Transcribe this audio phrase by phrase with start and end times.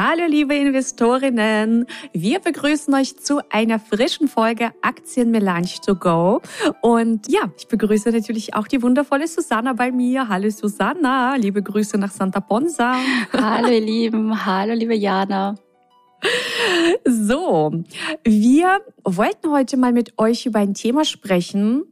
[0.00, 6.40] Hallo liebe Investorinnen, wir begrüßen euch zu einer frischen Folge Aktien Melange to go.
[6.82, 10.28] Und ja, ich begrüße natürlich auch die wundervolle Susanna bei mir.
[10.28, 12.94] Hallo Susanna, liebe Grüße nach Santa Ponsa.
[13.32, 15.56] Hallo ihr Lieben, hallo liebe Jana.
[17.04, 17.82] So,
[18.22, 21.82] wir wollten heute mal mit euch über ein Thema sprechen,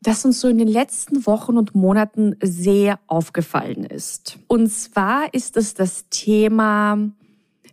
[0.00, 4.38] das uns so in den letzten Wochen und Monaten sehr aufgefallen ist.
[4.46, 7.10] Und zwar ist es das Thema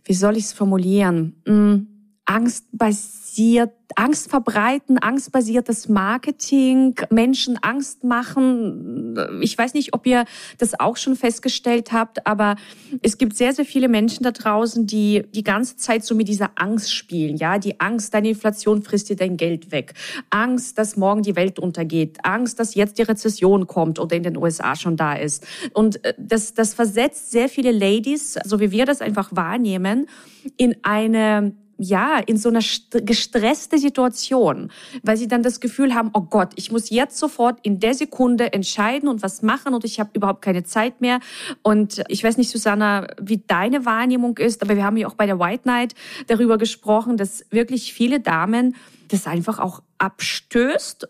[0.04, 1.36] wie soll ich es formulieren?
[1.46, 1.93] Hm,
[2.26, 9.16] angstbasiert, Angst verbreiten, angstbasiertes Marketing, Menschen Angst machen.
[9.40, 10.24] Ich weiß nicht, ob ihr
[10.58, 12.56] das auch schon festgestellt habt, aber
[13.02, 16.52] es gibt sehr, sehr viele Menschen da draußen, die die ganze Zeit so mit dieser
[16.56, 17.36] Angst spielen.
[17.36, 19.94] Ja, die Angst, deine Inflation frisst dir dein Geld weg.
[20.30, 22.18] Angst, dass morgen die Welt untergeht.
[22.22, 25.46] Angst, dass jetzt die Rezession kommt oder in den USA schon da ist.
[25.72, 30.08] Und äh, das, das versetzt sehr viele Ladies, so wie wir das einfach wahrnehmen,
[30.56, 34.70] in eine ja, in so einer gestresste Situation,
[35.02, 38.52] weil sie dann das Gefühl haben, oh Gott, ich muss jetzt sofort in der Sekunde
[38.52, 41.20] entscheiden und was machen und ich habe überhaupt keine Zeit mehr.
[41.62, 45.26] Und ich weiß nicht, Susanna, wie deine Wahrnehmung ist, aber wir haben ja auch bei
[45.26, 45.94] der White Night
[46.26, 48.76] darüber gesprochen, dass wirklich viele Damen
[49.08, 51.08] das einfach auch abstößt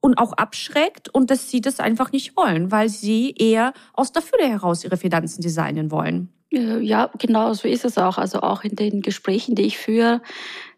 [0.00, 4.22] und auch abschreckt und dass sie das einfach nicht wollen, weil sie eher aus der
[4.22, 6.28] Fülle heraus ihre Finanzen designen wollen.
[6.52, 8.18] Äh, ja, genau, so ist es auch.
[8.18, 10.20] Also auch in den Gesprächen, die ich führe,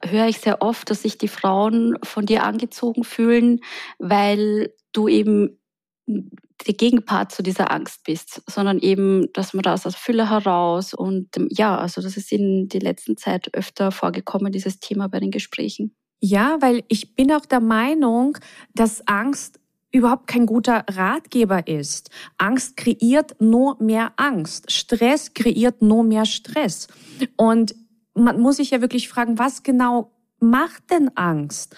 [0.03, 3.61] höre ich sehr oft, dass sich die Frauen von dir angezogen fühlen,
[3.99, 5.59] weil du eben
[6.07, 10.95] der Gegenpart zu dieser Angst bist, sondern eben, dass man da aus der Fülle heraus
[10.95, 15.21] und ähm, ja, also das ist in der letzten Zeit öfter vorgekommen, dieses Thema bei
[15.21, 15.97] den Gesprächen.
[16.21, 18.39] Ja, weil ich bin auch der Meinung,
[18.75, 19.61] dass Angst
[19.95, 22.11] überhaupt kein guter Ratgeber ist.
[22.37, 24.73] Angst kreiert nur mehr Angst.
[24.73, 26.89] Stress kreiert nur mehr Stress.
[27.37, 27.77] Und
[28.15, 30.11] man muss sich ja wirklich fragen, was genau
[30.41, 31.77] macht denn Angst?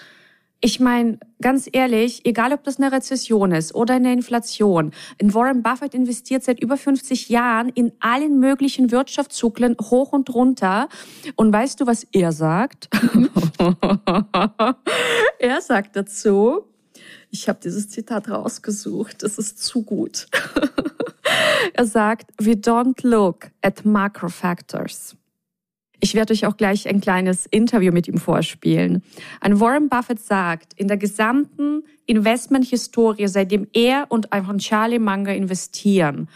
[0.59, 5.61] Ich meine, ganz ehrlich, egal ob das eine Rezession ist oder eine Inflation, in Warren
[5.61, 10.89] Buffett investiert seit über 50 Jahren in allen möglichen Wirtschaftszyklen hoch und runter.
[11.35, 12.89] Und weißt du, was er sagt?
[15.39, 16.63] er sagt dazu,
[17.29, 19.23] ich habe dieses Zitat rausgesucht.
[19.23, 20.27] Es ist zu gut.
[21.73, 25.15] er sagt, we don't look at macro factors.
[25.99, 29.01] Ich werde euch auch gleich ein kleines Interview mit ihm vorspielen.
[29.41, 36.29] Ein Warren Buffett sagt, in der gesamten Investmenthistorie, seitdem er und einfach Charlie Munger investieren,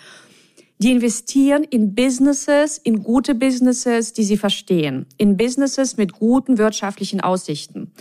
[0.79, 7.21] die investieren in Businesses, in gute Businesses, die sie verstehen, in Businesses mit guten wirtschaftlichen
[7.21, 7.91] Aussichten.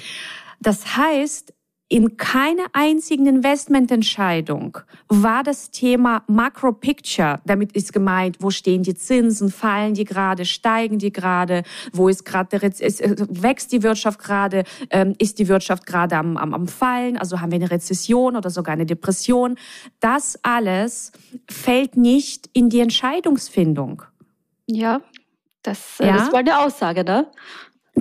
[0.60, 1.52] Das heißt,
[1.90, 4.78] in keiner einzigen Investmententscheidung
[5.08, 10.44] war das Thema Macro Picture, damit ist gemeint, wo stehen die Zinsen, fallen die gerade,
[10.44, 16.16] steigen die gerade, wo ist gerade wächst die Wirtschaft gerade, ähm, ist die Wirtschaft gerade
[16.16, 19.56] am, am, am Fallen, also haben wir eine Rezession oder sogar eine Depression.
[19.98, 21.10] Das alles
[21.50, 24.04] fällt nicht in die Entscheidungsfindung.
[24.66, 25.00] Ja,
[25.64, 26.18] das, äh, ja?
[26.18, 27.26] das war eine Aussage, ne?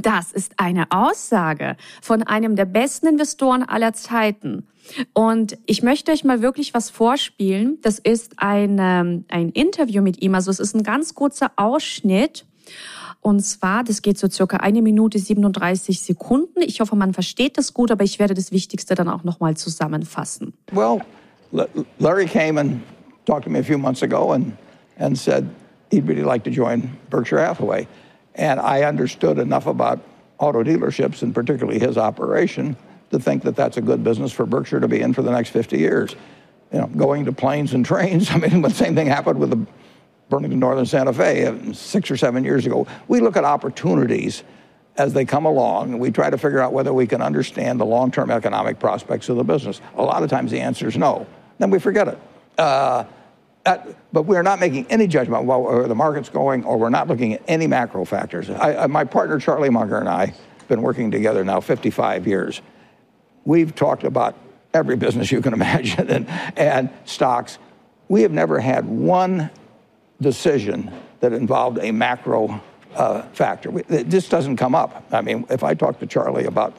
[0.01, 4.67] Das ist eine Aussage von einem der besten Investoren aller Zeiten.
[5.13, 7.77] Und ich möchte euch mal wirklich was vorspielen.
[7.81, 10.35] Das ist ein, ähm, ein Interview mit ihm.
[10.35, 12.45] Also es ist ein ganz kurzer Ausschnitt.
[13.21, 16.61] Und zwar, das geht so circa eine Minute 37 Sekunden.
[16.61, 20.53] Ich hoffe, man versteht das gut, aber ich werde das Wichtigste dann auch nochmal zusammenfassen.
[20.71, 21.01] Well,
[21.99, 22.81] Larry came and
[23.25, 24.53] talked to me a few months ago and,
[24.97, 25.45] and said
[25.91, 27.87] he'd really like to join Berkshire Hathaway.
[28.39, 29.99] And I understood enough about
[30.37, 32.77] auto dealerships and particularly his operation
[33.11, 35.49] to think that that's a good business for Berkshire to be in for the next
[35.49, 36.15] 50 years.
[36.71, 38.31] You know, going to planes and trains.
[38.31, 39.67] I mean, the same thing happened with the
[40.29, 42.87] Burlington Northern Santa Fe uh, six or seven years ago.
[43.09, 44.43] We look at opportunities
[44.95, 47.85] as they come along, and we try to figure out whether we can understand the
[47.85, 49.81] long-term economic prospects of the business.
[49.97, 51.27] A lot of times the answer is no.
[51.57, 52.17] Then we forget it.
[52.57, 53.03] Uh,
[53.63, 57.33] but we're not making any judgment about where the market's going, or we're not looking
[57.33, 58.49] at any macro factors.
[58.49, 62.61] I, my partner Charlie Munger and I have been working together now 55 years.
[63.45, 64.35] We've talked about
[64.73, 66.27] every business you can imagine and,
[66.57, 67.57] and stocks.
[68.07, 69.49] We have never had one
[70.21, 72.61] decision that involved a macro
[72.95, 73.77] uh, factor.
[73.89, 75.05] It just doesn't come up.
[75.11, 76.75] I mean, if I talk to Charlie about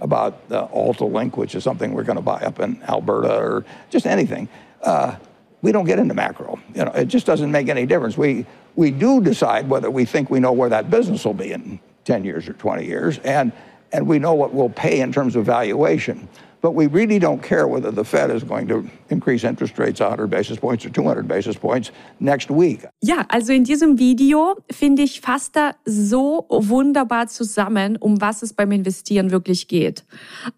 [0.00, 3.64] about the Alta Link, which is something we're going to buy up in Alberta, or
[3.90, 4.48] just anything,
[4.82, 5.16] uh,
[5.64, 6.58] we don't get into macro.
[6.74, 8.18] You know, it just doesn't make any difference.
[8.18, 8.44] We
[8.76, 12.24] we do decide whether we think we know where that business will be in 10
[12.24, 13.50] years or 20 years, and
[13.90, 16.28] and we know what we'll pay in terms of valuation.
[16.60, 20.28] But we really don't care whether the Fed is going to increase interest rates 100
[20.28, 21.90] basis points or 200 basis points
[22.20, 22.86] next week.
[23.02, 28.52] Ja, also in diesem Video finde ich fasst da so wunderbar zusammen, um was es
[28.52, 30.04] beim Investieren wirklich geht.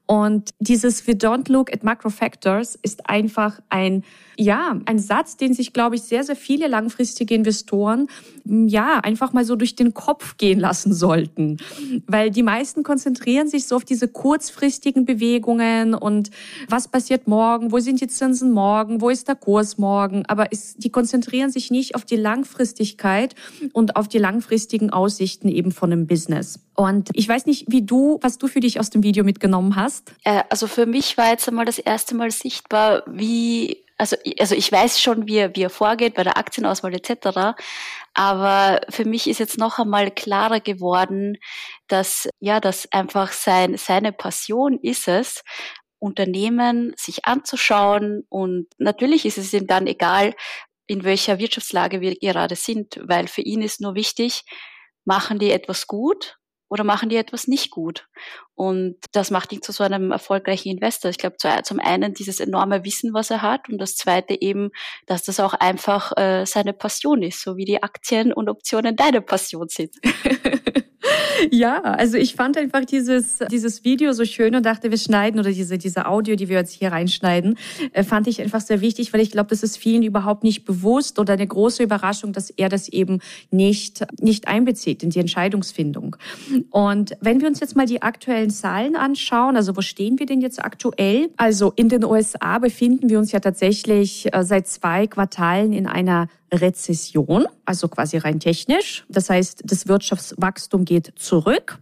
[0.06, 4.02] Und dieses We don't look at macro factors ist einfach ein
[4.38, 8.09] ja, ein Satz, den sich, glaube ich, sehr, sehr viele langfristige Investoren
[8.44, 11.59] ja einfach mal so durch den Kopf gehen lassen sollten.
[12.06, 16.31] Weil die meisten konzentrieren sich so auf diese kurzfristigen Bewegungen und
[16.69, 20.25] was passiert morgen, wo sind die Zinsen morgen, wo ist der Kurs morgen.
[20.27, 23.35] Aber es, die konzentrieren sich nicht auf die Langfristigkeit
[23.73, 26.61] und auf die langfristigen Aussichten eben von einem Business.
[26.75, 30.12] Und ich weiß nicht, wie du, was du für dich aus dem Video mitgenommen hast.
[30.25, 34.71] Äh, also für mich war jetzt einmal das erste Mal sichtbar, wie also, also ich
[34.71, 37.59] weiß schon, wie er, wie er vorgeht bei der Aktienauswahl etc.
[38.15, 41.39] Aber für mich ist jetzt noch einmal klarer geworden,
[41.89, 45.43] dass ja, dass einfach sein, seine Passion ist es,
[45.99, 50.35] Unternehmen sich anzuschauen und natürlich ist es ihm dann egal,
[50.87, 54.43] in welcher Wirtschaftslage wir gerade sind, weil für ihn ist nur wichtig,
[55.05, 56.37] machen die etwas gut
[56.69, 58.09] oder machen die etwas nicht gut?
[58.55, 61.11] Und das macht ihn zu so einem erfolgreichen Investor.
[61.11, 64.71] Ich glaube, zum einen dieses enorme Wissen, was er hat, und das zweite eben,
[65.07, 69.21] dass das auch einfach äh, seine Passion ist, so wie die Aktien und Optionen deine
[69.21, 69.95] Passion sind.
[71.50, 75.50] Ja, also ich fand einfach dieses, dieses Video so schön und dachte, wir schneiden oder
[75.50, 77.58] diese, diese Audio, die wir jetzt hier reinschneiden,
[77.93, 81.19] äh, fand ich einfach sehr wichtig, weil ich glaube, das ist vielen überhaupt nicht bewusst
[81.19, 83.20] oder eine große Überraschung, dass er das eben
[83.50, 86.17] nicht, nicht einbezieht in die Entscheidungsfindung.
[86.70, 90.41] Und wenn wir uns jetzt mal die aktuellen Zahlen anschauen, also wo stehen wir denn
[90.41, 91.29] jetzt aktuell?
[91.37, 96.29] Also in den USA befinden wir uns ja tatsächlich äh, seit zwei Quartalen in einer
[96.53, 99.05] Rezession, also quasi rein technisch.
[99.09, 101.79] Das heißt, das Wirtschaftswachstum geht zurück.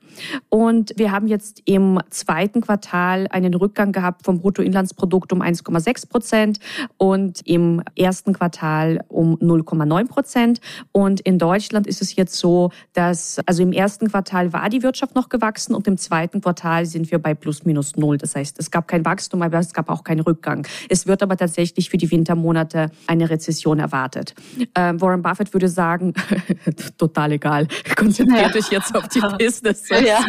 [0.49, 6.59] Und wir haben jetzt im zweiten Quartal einen Rückgang gehabt vom Bruttoinlandsprodukt um 1,6 Prozent
[6.97, 10.61] und im ersten Quartal um 0,9 Prozent.
[10.93, 15.15] Und in Deutschland ist es jetzt so, dass, also im ersten Quartal war die Wirtschaft
[15.15, 18.19] noch gewachsen und im zweiten Quartal sind wir bei plus minus null.
[18.19, 20.67] Das heißt, es gab kein Wachstum, aber es gab auch keinen Rückgang.
[20.89, 24.35] Es wird aber tatsächlich für die Wintermonate eine Rezession erwartet.
[24.75, 26.15] Ähm, Warren Buffett würde sagen,
[26.99, 28.61] total egal, konzentriert ja.
[28.61, 29.89] euch jetzt auf die Business.
[30.05, 30.19] Ja.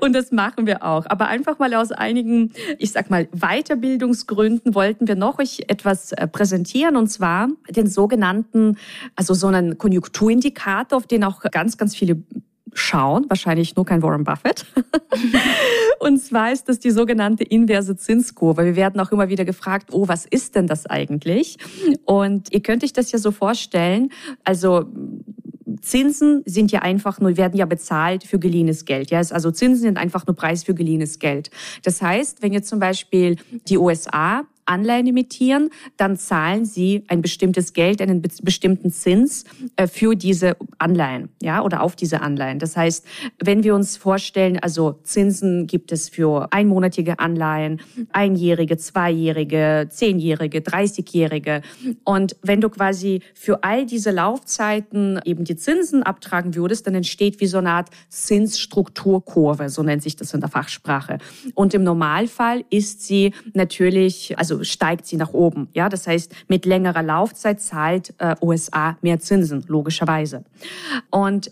[0.00, 1.06] Und das machen wir auch.
[1.08, 6.28] Aber einfach mal aus einigen, ich sag mal, Weiterbildungsgründen wollten wir noch euch etwas äh,
[6.28, 8.76] präsentieren und zwar den sogenannten,
[9.16, 12.22] also so einen Konjunkturindikator, auf den auch ganz, ganz viele
[12.78, 14.66] schauen, wahrscheinlich nur kein Warren Buffett.
[16.00, 18.64] und zwar ist das die sogenannte inverse Zinskurve.
[18.64, 21.58] Wir werden auch immer wieder gefragt, oh, was ist denn das eigentlich?
[22.04, 24.10] Und ihr könnt euch das ja so vorstellen,
[24.44, 24.86] also
[25.80, 29.10] Zinsen sind ja einfach nur, werden ja bezahlt für geliehenes Geld.
[29.10, 31.50] Ja, also Zinsen sind einfach nur Preis für geliehenes Geld.
[31.82, 33.36] Das heißt, wenn jetzt zum Beispiel
[33.68, 39.44] die USA Anleihen emittieren, dann zahlen sie ein bestimmtes Geld, einen bestimmten Zins
[39.76, 42.58] äh, für diese Anleihen, ja, oder auf diese Anleihen.
[42.58, 43.04] Das heißt,
[43.42, 47.80] wenn wir uns vorstellen, also Zinsen gibt es für einmonatige Anleihen,
[48.12, 51.62] einjährige, zweijährige, zehnjährige, dreißigjährige.
[52.04, 57.40] Und wenn du quasi für all diese Laufzeiten eben die Zinsen abtragen würdest, dann entsteht
[57.40, 61.18] wie so eine Art Zinsstrukturkurve, so nennt sich das in der Fachsprache.
[61.54, 65.68] Und im Normalfall ist sie natürlich, also steigt sie nach oben.
[65.72, 70.44] Ja, das heißt, mit längerer Laufzeit zahlt äh, USA mehr Zinsen, logischerweise.
[71.10, 71.50] Und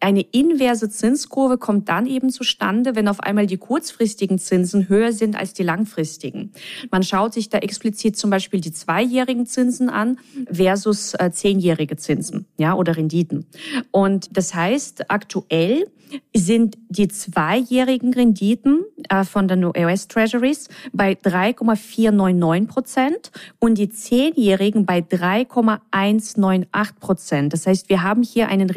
[0.00, 5.36] eine inverse Zinskurve kommt dann eben zustande, wenn auf einmal die kurzfristigen Zinsen höher sind
[5.36, 6.52] als die langfristigen.
[6.90, 10.18] Man schaut sich da explizit zum Beispiel die zweijährigen Zinsen an
[10.50, 13.46] versus äh, zehnjährige Zinsen, ja, oder Renditen.
[13.92, 15.86] Und das heißt, aktuell
[16.34, 24.84] sind die zweijährigen Renditen äh, von den US Treasuries bei 3,499 Prozent und die zehnjährigen
[24.84, 27.52] bei 3,198 Prozent.
[27.52, 28.68] Das heißt, wir haben hier einen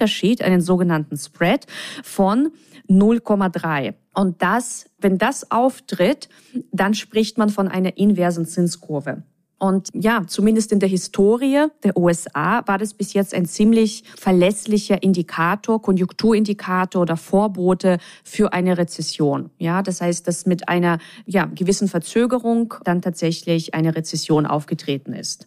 [0.00, 1.66] Renditeunterschied, einen sogenannten Spread
[2.02, 2.50] von
[2.88, 3.94] 0,3.
[4.14, 6.28] Und das, wenn das auftritt,
[6.72, 9.22] dann spricht man von einer inversen Zinskurve.
[9.58, 15.02] Und ja, zumindest in der Historie der USA war das bis jetzt ein ziemlich verlässlicher
[15.02, 19.50] Indikator, Konjunkturindikator oder Vorbote für eine Rezession.
[19.58, 25.46] Ja, das heißt, dass mit einer ja, gewissen Verzögerung dann tatsächlich eine Rezession aufgetreten ist.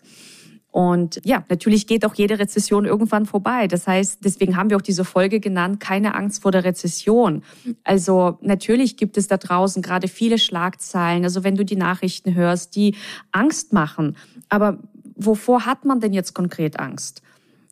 [0.73, 3.67] Und ja, natürlich geht auch jede Rezession irgendwann vorbei.
[3.67, 7.43] Das heißt, deswegen haben wir auch diese Folge genannt, keine Angst vor der Rezession.
[7.83, 11.25] Also natürlich gibt es da draußen gerade viele Schlagzeilen.
[11.25, 12.95] Also wenn du die Nachrichten hörst, die
[13.31, 14.17] Angst machen.
[14.49, 14.79] Aber
[15.15, 17.21] wovor hat man denn jetzt konkret Angst?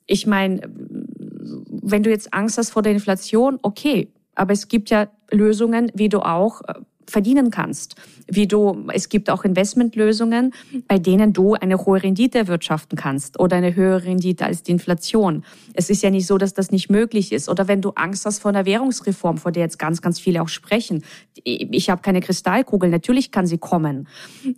[0.05, 4.09] Ich meine, wenn du jetzt Angst hast vor der Inflation, okay.
[4.35, 6.75] Aber es gibt ja Lösungen, wie du auch äh,
[7.07, 7.95] verdienen kannst.
[8.27, 10.53] Wie du, es gibt auch Investmentlösungen,
[10.87, 15.43] bei denen du eine hohe Rendite erwirtschaften kannst oder eine höhere Rendite als die Inflation.
[15.73, 17.49] Es ist ja nicht so, dass das nicht möglich ist.
[17.49, 20.49] Oder wenn du Angst hast vor einer Währungsreform, vor der jetzt ganz, ganz viele auch
[20.49, 21.03] sprechen.
[21.43, 22.89] Ich habe keine Kristallkugel.
[22.89, 24.07] Natürlich kann sie kommen.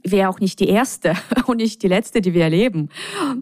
[0.04, 1.14] Wäre auch nicht die erste
[1.48, 2.90] und nicht die letzte, die wir erleben.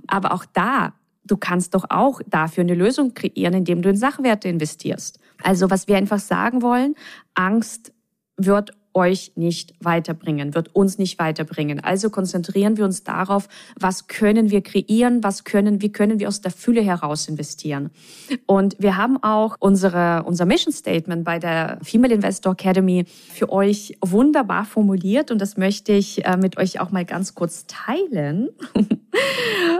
[0.08, 0.94] Aber auch da
[1.24, 5.20] du kannst doch auch dafür eine Lösung kreieren, indem du in Sachwerte investierst.
[5.42, 6.96] Also was wir einfach sagen wollen,
[7.34, 7.94] Angst
[8.38, 11.80] wird euch nicht weiterbringen, wird uns nicht weiterbringen.
[11.80, 13.48] Also konzentrieren wir uns darauf,
[13.80, 17.90] was können wir kreieren, was können, wie können wir aus der Fülle heraus investieren.
[18.46, 23.98] Und wir haben auch unsere, unser Mission Statement bei der Female Investor Academy für euch
[24.02, 28.50] wunderbar formuliert und das möchte ich äh, mit euch auch mal ganz kurz teilen.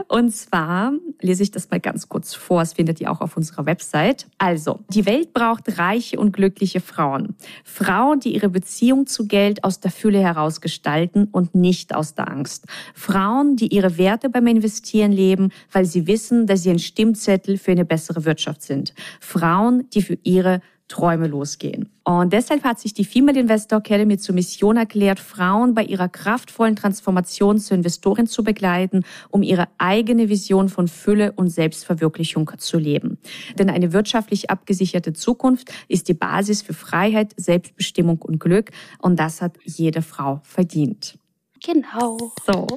[0.08, 2.60] Und zwar lese ich das mal ganz kurz vor.
[2.60, 4.26] Das findet ihr auch auf unserer Website.
[4.38, 7.36] Also, die Welt braucht reiche und glückliche Frauen.
[7.64, 12.30] Frauen, die ihre Beziehung zu Geld aus der Fülle heraus gestalten und nicht aus der
[12.30, 12.66] Angst.
[12.94, 17.72] Frauen, die ihre Werte beim Investieren leben, weil sie wissen, dass sie ein Stimmzettel für
[17.72, 18.94] eine bessere Wirtschaft sind.
[19.20, 20.60] Frauen, die für ihre
[20.92, 21.88] Träume losgehen.
[22.04, 26.76] Und deshalb hat sich die Female Investor Academy zur Mission erklärt, Frauen bei ihrer kraftvollen
[26.76, 33.16] Transformation zur Investorin zu begleiten, um ihre eigene Vision von Fülle und Selbstverwirklichung zu leben.
[33.58, 38.70] Denn eine wirtschaftlich abgesicherte Zukunft ist die Basis für Freiheit, Selbstbestimmung und Glück.
[38.98, 41.18] Und das hat jede Frau verdient.
[41.64, 42.32] Genau.
[42.44, 42.66] So.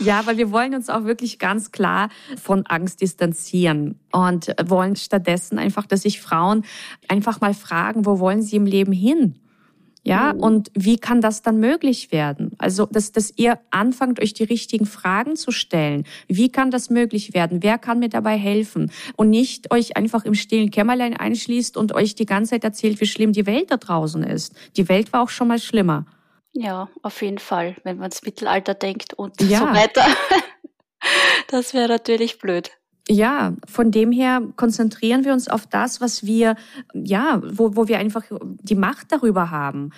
[0.00, 5.58] ja, weil wir wollen uns auch wirklich ganz klar von Angst distanzieren und wollen stattdessen
[5.58, 6.64] einfach, dass sich Frauen
[7.08, 9.38] einfach mal fragen, wo wollen sie im Leben hin?
[10.06, 10.40] Ja, mhm.
[10.40, 12.52] und wie kann das dann möglich werden?
[12.58, 16.04] Also, dass, dass ihr anfangt, euch die richtigen Fragen zu stellen.
[16.28, 17.62] Wie kann das möglich werden?
[17.62, 18.92] Wer kann mir dabei helfen?
[19.16, 23.06] Und nicht euch einfach im stillen Kämmerlein einschließt und euch die ganze Zeit erzählt, wie
[23.06, 24.54] schlimm die Welt da draußen ist.
[24.76, 26.04] Die Welt war auch schon mal schlimmer.
[26.52, 29.60] Ja, auf jeden Fall, wenn man ins Mittelalter denkt und ja.
[29.60, 30.04] so weiter.
[31.48, 32.70] Das wäre natürlich blöd.
[33.06, 36.56] Ja, von dem her konzentrieren wir uns auf das, was wir,
[36.94, 39.90] ja, wo, wo wir einfach die Macht darüber haben.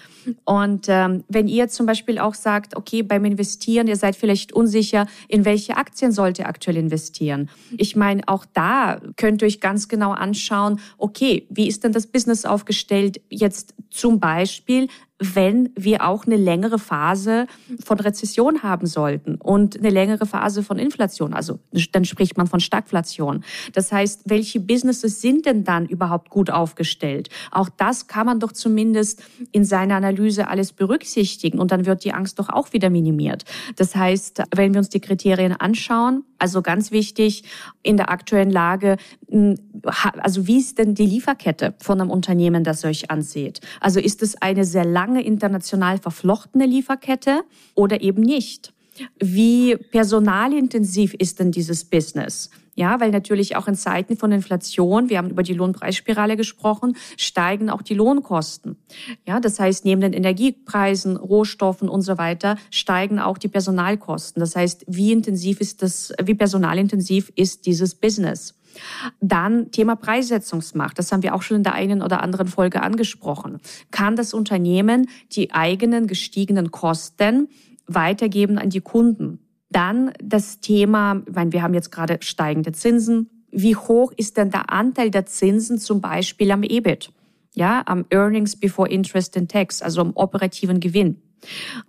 [0.45, 5.07] Und ähm, wenn ihr zum Beispiel auch sagt, okay, beim Investieren, ihr seid vielleicht unsicher,
[5.29, 7.49] in welche Aktien sollt ihr aktuell investieren?
[7.79, 12.09] Ich meine, auch da könnt ihr euch ganz genau anschauen, okay, wie ist denn das
[12.09, 13.21] Business aufgestellt?
[13.31, 17.47] Jetzt zum Beispiel, wenn wir auch eine längere Phase
[17.83, 21.33] von Rezession haben sollten und eine längere Phase von Inflation.
[21.33, 21.59] Also
[21.93, 23.43] dann spricht man von Stagflation.
[23.73, 27.31] Das heißt, welche Businesses sind denn dann überhaupt gut aufgestellt?
[27.51, 32.13] Auch das kann man doch zumindest in seiner Analyse alles berücksichtigen und dann wird die
[32.13, 33.45] Angst doch auch wieder minimiert.
[33.77, 37.45] Das heißt, wenn wir uns die Kriterien anschauen, also ganz wichtig
[37.83, 38.97] in der aktuellen Lage,
[40.19, 43.61] also wie ist denn die Lieferkette von einem Unternehmen, das euch ansieht?
[43.81, 47.43] Also ist es eine sehr lange international verflochtene Lieferkette
[47.75, 48.73] oder eben nicht?
[49.19, 52.51] Wie personalintensiv ist denn dieses Business?
[52.77, 57.71] Ja, weil natürlich auch in Zeiten von Inflation, wir haben über die Lohnpreisspirale gesprochen, steigen
[57.71, 58.77] auch die Lohnkosten.
[59.27, 64.41] Ja, das heißt, neben den Energiepreisen, Rohstoffen und so weiter steigen auch die Personalkosten.
[64.41, 68.55] Das heißt, wie intensiv ist das, wie personalintensiv ist dieses Business?
[69.23, 70.99] Dann Thema Preissetzungsmacht.
[70.99, 73.59] Das haben wir auch schon in der einen oder anderen Folge angesprochen.
[73.91, 77.49] Kann das Unternehmen die eigenen gestiegenen Kosten
[77.87, 79.41] weitergeben an die Kunden?
[79.71, 83.31] Dann das Thema, ich meine, wir haben jetzt gerade steigende Zinsen.
[83.51, 87.11] Wie hoch ist denn der Anteil der Zinsen zum Beispiel am EBIT?
[87.55, 91.23] Ja, am Earnings Before Interest and Tax, also am operativen Gewinn.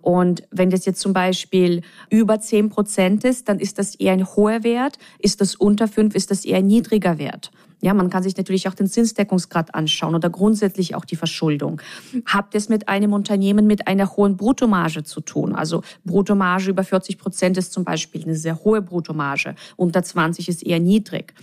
[0.00, 4.26] Und wenn das jetzt zum Beispiel über 10 Prozent ist, dann ist das eher ein
[4.26, 4.98] hoher Wert.
[5.18, 7.50] Ist das unter 5, ist das eher ein niedriger Wert.
[7.80, 11.80] Ja, man kann sich natürlich auch den Zinsdeckungsgrad anschauen oder grundsätzlich auch die Verschuldung.
[12.26, 15.54] Habt es mit einem Unternehmen mit einer hohen Bruttomarge zu tun?
[15.54, 19.54] Also Bruttomarge über 40 Prozent ist zum Beispiel eine sehr hohe Bruttomarge.
[19.76, 21.34] Unter 20 ist eher niedrig.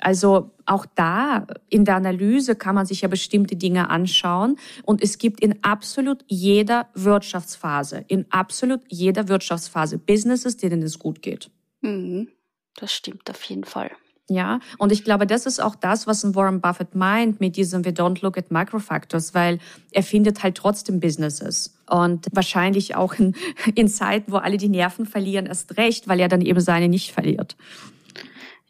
[0.00, 4.56] Also auch da in der Analyse kann man sich ja bestimmte Dinge anschauen.
[4.82, 11.22] Und es gibt in absolut jeder Wirtschaftsphase, in absolut jeder Wirtschaftsphase Businesses, denen es gut
[11.22, 11.50] geht.
[11.82, 12.28] Mhm.
[12.76, 13.92] Das stimmt auf jeden Fall.
[14.28, 17.90] Ja, und ich glaube, das ist auch das, was Warren Buffett meint mit diesem We
[17.90, 19.58] don't look at microfactors, weil
[19.90, 21.78] er findet halt trotzdem Businesses.
[21.90, 23.34] Und wahrscheinlich auch in,
[23.74, 27.12] in Zeiten, wo alle die Nerven verlieren, erst recht, weil er dann eben seine nicht
[27.12, 27.56] verliert.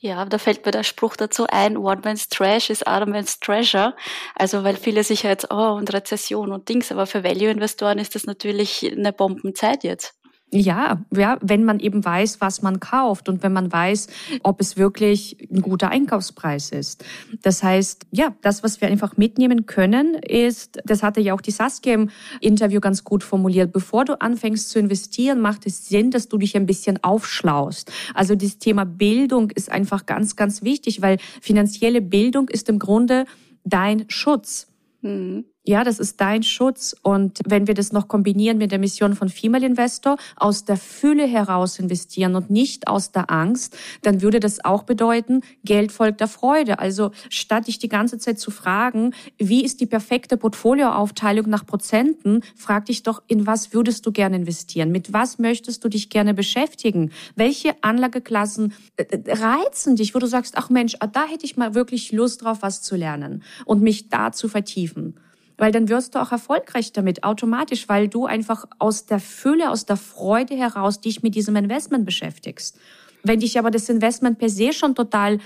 [0.00, 3.94] Ja, da fällt mir der Spruch dazu ein, One Man's Trash is Other Man's Treasure.
[4.34, 8.26] Also weil viele sich jetzt, oh, und Rezession und Dings, aber für Value-Investoren ist das
[8.26, 10.14] natürlich eine Bombenzeit jetzt.
[10.56, 14.06] Ja, ja, wenn man eben weiß, was man kauft und wenn man weiß,
[14.44, 17.04] ob es wirklich ein guter Einkaufspreis ist.
[17.42, 21.50] Das heißt, ja, das, was wir einfach mitnehmen können, ist, das hatte ja auch die
[21.50, 26.28] Saskia im Interview ganz gut formuliert, bevor du anfängst zu investieren, macht es Sinn, dass
[26.28, 27.90] du dich ein bisschen aufschlaust.
[28.14, 33.24] Also das Thema Bildung ist einfach ganz, ganz wichtig, weil finanzielle Bildung ist im Grunde
[33.64, 34.68] dein Schutz.
[35.02, 35.46] Mhm.
[35.66, 36.94] Ja, das ist dein Schutz.
[37.00, 41.26] Und wenn wir das noch kombinieren mit der Mission von Female Investor, aus der Fülle
[41.26, 46.28] heraus investieren und nicht aus der Angst, dann würde das auch bedeuten, Geld folgt der
[46.28, 46.80] Freude.
[46.80, 52.42] Also statt dich die ganze Zeit zu fragen, wie ist die perfekte Portfolioaufteilung nach Prozenten,
[52.54, 54.92] frag dich doch, in was würdest du gerne investieren?
[54.92, 57.10] Mit was möchtest du dich gerne beschäftigen?
[57.36, 61.56] Welche Anlageklassen äh, äh, reizen dich, wo du sagst, ach Mensch, ah, da hätte ich
[61.56, 65.14] mal wirklich Lust drauf, was zu lernen und mich da zu vertiefen
[65.56, 69.86] weil dann wirst du auch erfolgreich damit, automatisch, weil du einfach aus der Fülle, aus
[69.86, 72.78] der Freude heraus dich mit diesem Investment beschäftigst.
[73.22, 75.38] Wenn dich aber das Investment per se schon total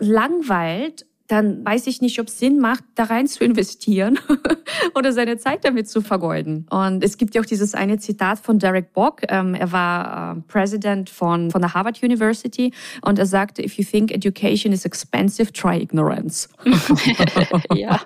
[0.00, 4.18] langweilt, dann weiß ich nicht, ob es Sinn macht, da rein zu investieren
[4.94, 6.66] oder seine Zeit damit zu vergeuden.
[6.70, 9.22] Und es gibt ja auch dieses eine Zitat von Derek Bock.
[9.28, 12.72] Ähm, er war äh, President von, von der Harvard University
[13.02, 16.48] und er sagte, if you think education is expensive, try ignorance.
[17.74, 18.00] ja.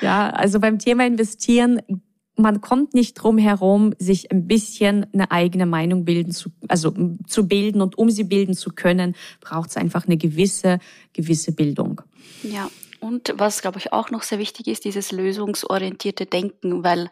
[0.00, 1.80] Ja, also beim Thema investieren
[2.36, 6.92] man kommt nicht drum herum, sich ein bisschen eine eigene Meinung bilden zu, also
[7.26, 10.78] zu bilden und um sie bilden zu können, braucht es einfach eine gewisse,
[11.12, 12.00] gewisse Bildung.
[12.42, 12.70] Ja.
[13.00, 17.10] Und was, glaube ich, auch noch sehr wichtig ist, dieses lösungsorientierte Denken, weil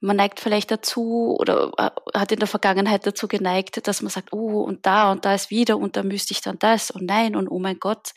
[0.00, 4.32] man neigt vielleicht dazu oder äh, hat in der Vergangenheit dazu geneigt, dass man sagt,
[4.32, 7.36] oh, und da und da ist wieder und da müsste ich dann das und nein
[7.36, 8.12] und oh mein Gott.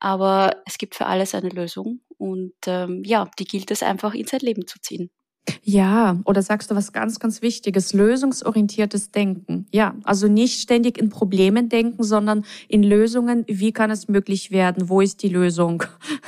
[0.00, 4.26] Aber es gibt für alles eine Lösung und ähm, ja, die gilt es einfach in
[4.26, 5.10] sein Leben zu ziehen.
[5.62, 9.66] Ja, oder sagst du was ganz, ganz Wichtiges, lösungsorientiertes Denken.
[9.72, 13.44] Ja, also nicht ständig in Problemen denken, sondern in Lösungen.
[13.46, 14.88] Wie kann es möglich werden?
[14.88, 15.82] Wo ist die Lösung?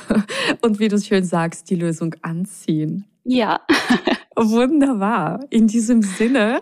[0.61, 3.05] Und wie du schön sagst, die Lösung anziehen.
[3.23, 3.61] Ja.
[4.39, 5.39] Wunderbar.
[5.49, 6.61] In diesem Sinne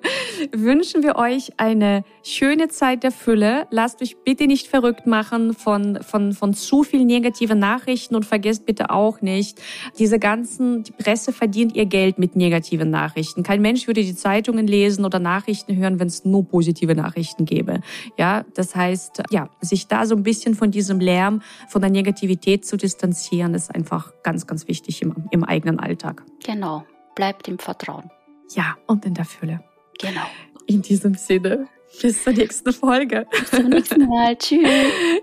[0.52, 3.66] wünschen wir euch eine schöne Zeit der Fülle.
[3.70, 8.66] Lasst euch bitte nicht verrückt machen von, von, von zu viel negativen Nachrichten und vergesst
[8.66, 9.58] bitte auch nicht,
[9.98, 13.42] diese ganzen, die Presse verdient ihr Geld mit negativen Nachrichten.
[13.42, 17.80] Kein Mensch würde die Zeitungen lesen oder Nachrichten hören, wenn es nur positive Nachrichten gäbe.
[18.18, 22.66] Ja, das heißt, ja, sich da so ein bisschen von diesem Lärm, von der Negativität
[22.66, 26.22] zu distanzieren, ist einfach ganz, ganz wichtig im, im eigenen Alltag.
[26.44, 26.84] Genau
[27.14, 28.10] bleibt im Vertrauen.
[28.50, 29.60] Ja, und in der Fülle.
[29.98, 30.26] Genau.
[30.66, 31.66] In diesem Sinne,
[32.00, 33.26] bis zur nächsten Folge.
[33.30, 34.34] Bis zum nächsten Mal.
[34.38, 34.68] Tschüss.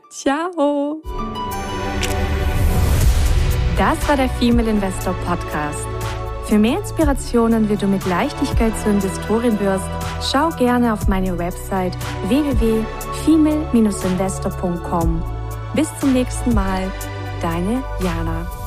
[0.09, 1.01] Ciao.
[3.77, 5.85] Das war der Female Investor Podcast.
[6.45, 9.89] Für mehr Inspirationen, wie du mit Leichtigkeit zur Investorin wirst,
[10.21, 15.23] schau gerne auf meine Website www.female-investor.com.
[15.73, 16.91] Bis zum nächsten Mal,
[17.41, 18.60] deine Jana.